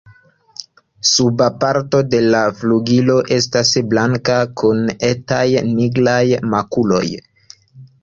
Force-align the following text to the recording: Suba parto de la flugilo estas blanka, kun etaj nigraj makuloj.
Suba 1.09 1.49
parto 1.63 1.99
de 2.15 2.21
la 2.37 2.41
flugilo 2.63 3.19
estas 3.37 3.75
blanka, 3.93 4.41
kun 4.65 4.85
etaj 5.13 5.47
nigraj 5.71 6.27
makuloj. 6.59 7.09